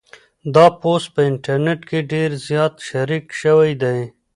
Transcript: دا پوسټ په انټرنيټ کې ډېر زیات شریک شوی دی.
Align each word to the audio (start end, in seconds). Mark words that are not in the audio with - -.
دا 0.53 0.65
پوسټ 0.81 1.07
په 1.15 1.21
انټرنيټ 1.29 1.81
کې 1.89 1.99
ډېر 2.11 2.29
زیات 2.47 2.73
شریک 2.87 3.25
شوی 3.41 3.71
دی. 3.81 3.99